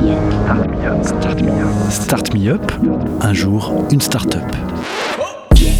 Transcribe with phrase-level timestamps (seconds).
[0.00, 1.04] Me Up.
[1.04, 1.90] Start Me Up.
[1.90, 2.72] Start Me Up.
[3.20, 4.44] Un jour, une start-up.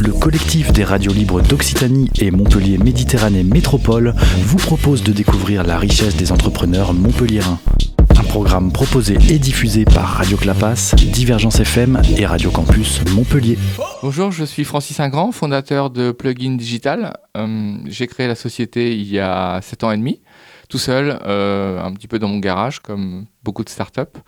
[0.00, 5.78] Le collectif des radios libres d'Occitanie et Montpellier Méditerranée Métropole vous propose de découvrir la
[5.78, 7.58] richesse des entrepreneurs montpelliérains.
[8.18, 13.56] Un programme proposé et diffusé par Radio Clapas, Divergence FM et Radio Campus Montpellier.
[14.02, 17.14] Bonjour, je suis Francis Ingrand, fondateur de Plugin Digital.
[17.36, 20.20] Euh, j'ai créé la société il y a 7 ans et demi
[20.72, 24.18] tout seul, euh, un petit peu dans mon garage, comme beaucoup de startups.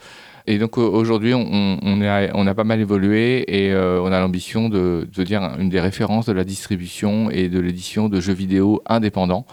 [0.47, 5.23] Et donc aujourd'hui, on, a pas mal évolué et euh, on a l'ambition de, de,
[5.23, 9.47] dire une des références de la distribution et de l'édition de jeux vidéo indépendants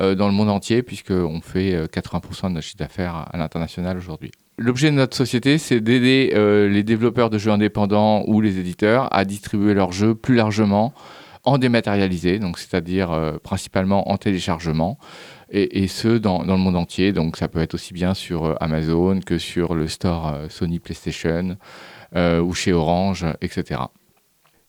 [0.00, 4.30] euh, dans le monde entier, puisqu'on fait 80% de notre chiffre d'affaires à l'international aujourd'hui.
[4.56, 6.32] L'objet de notre société, c'est d'aider
[6.70, 10.94] les développeurs de jeux indépendants ou les éditeurs à distribuer leurs jeux plus largement
[11.44, 14.98] en dématérialisé, donc c'est-à-dire principalement en téléchargement
[15.50, 17.12] et, ce dans, le monde entier.
[17.12, 20.78] Donc ça peut être aussi bien sur euh, Amazon que sur le store euh, Sony
[20.78, 21.56] PlayStation
[22.16, 23.80] euh, ou chez Orange, etc.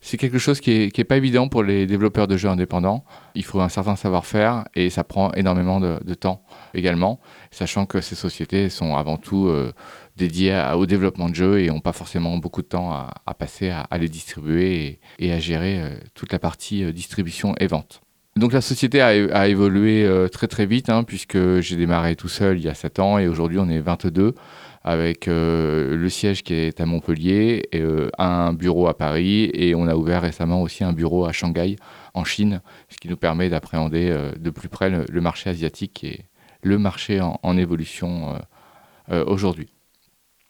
[0.01, 3.03] C'est quelque chose qui n'est est pas évident pour les développeurs de jeux indépendants.
[3.35, 6.41] Il faut un certain savoir-faire et ça prend énormément de, temps
[6.73, 7.19] également,
[7.51, 9.53] sachant que ces sociétés sont avant tout
[10.15, 13.97] dédiées au développement de jeux et n'ont pas forcément beaucoup de temps à, passer à,
[13.97, 15.81] les distribuer et, à gérer
[16.13, 18.01] toute la partie distribution et vente.
[18.39, 22.57] Donc la société a, évolué euh, très très vite, hein, puisque j'ai démarré tout seul
[22.57, 24.33] il y a 7 ans et aujourd'hui on est 22
[24.81, 29.75] avec euh, le siège qui est à Montpellier, et, euh, un bureau à Paris et
[29.75, 31.75] on a ouvert récemment aussi un bureau à Shanghai
[32.13, 36.23] en Chine, ce qui nous permet d'appréhender de plus près le, marché asiatique est
[36.63, 38.39] le marché en, évolution
[39.09, 39.67] aujourd'hui.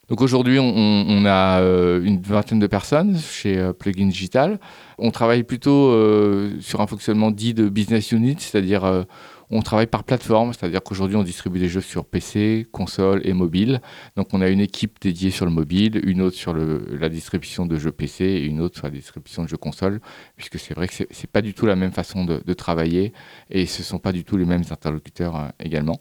[0.09, 4.59] Donc aujourd'hui, on, a euh, une vingtaine de personnes chez euh, Plugin Digital.
[4.97, 9.05] On travaille plutôt euh, sur un fonctionnement dit de business unit, c'est-à-dire
[9.51, 13.81] on travaille par plateforme, c'est-à-dire qu'aujourd'hui on distribue des jeux sur PC, console et mobile.
[14.15, 17.77] Donc on a une équipe dédiée sur le mobile, une autre sur la distribution de
[17.77, 20.01] jeux PC et une autre sur la distribution de jeux console,
[20.35, 23.13] puisque c'est vrai que c'est pas du tout la même façon de, travailler
[23.49, 25.99] et ce sont pas du tout les mêmes interlocuteurs euh, également.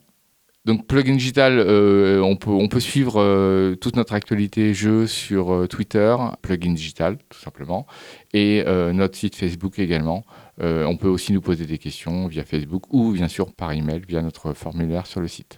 [0.65, 6.15] Donc Plugin Digital, euh, on, peut, suivre euh, toute notre actualité jeu sur euh, Twitter,
[6.41, 7.87] Plugin Digital tout simplement,
[8.33, 10.25] et notre site Facebook également.
[10.61, 14.21] On peut aussi nous poser des questions via Facebook ou bien sûr par email via
[14.21, 15.57] notre formulaire sur le site.